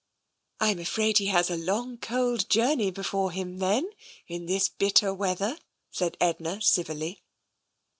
[0.59, 3.91] "I am afraid he has a long, cold journey before him, then,
[4.25, 5.59] in this bitter weather,"
[5.91, 7.21] said Edna civilly.